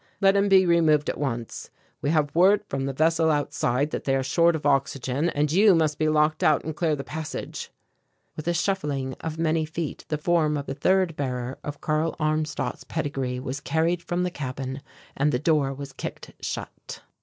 Let 0.19 0.35
him 0.35 0.49
be 0.49 0.65
removed 0.65 1.11
at 1.11 1.19
once. 1.19 1.69
We 2.01 2.09
have 2.09 2.33
word 2.33 2.63
from 2.67 2.87
the 2.87 2.91
vessel 2.93 3.29
outside 3.29 3.91
that 3.91 4.05
they 4.05 4.15
are 4.15 4.23
short 4.23 4.55
of 4.55 4.65
oxygen, 4.65 5.29
and 5.29 5.51
you 5.51 5.75
must 5.75 5.99
be 5.99 6.09
locked 6.09 6.43
out 6.43 6.63
and 6.65 6.75
clear 6.75 6.95
the 6.95 7.03
passage." 7.03 7.69
With 8.35 8.47
a 8.47 8.53
shuffling 8.55 9.13
of 9.19 9.37
many 9.37 9.63
feet 9.63 10.05
the 10.07 10.17
form 10.17 10.57
of 10.57 10.65
the 10.65 10.73
third 10.73 11.15
bearer 11.15 11.59
of 11.63 11.81
Karl 11.81 12.15
Armstadt's 12.19 12.83
pedigree 12.83 13.39
was 13.39 13.59
carried 13.61 14.01
from 14.01 14.23
the 14.23 14.31
cabin, 14.31 14.81
and 15.15 15.31
the 15.31 15.37
door 15.37 15.71
was 15.71 15.93
kicked 15.93 16.31
shut. 16.41 17.03